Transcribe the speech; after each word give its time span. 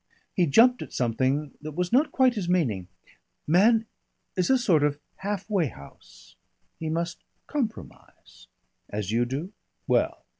He 0.33 0.47
jumped 0.47 0.81
at 0.81 0.91
something 0.91 1.51
that 1.61 1.73
was 1.73 1.93
not 1.93 2.11
quite 2.11 2.33
his 2.33 2.49
meaning. 2.49 2.87
"Man 3.45 3.85
is 4.35 4.49
a 4.49 4.57
sort 4.57 4.81
of 4.81 4.97
half 5.17 5.47
way 5.47 5.67
house 5.67 6.35
he 6.79 6.89
must 6.89 7.23
compromise." 7.45 8.47
"As 8.89 9.11
you 9.11 9.25
do?" 9.25 9.53
"Well. 9.85 10.25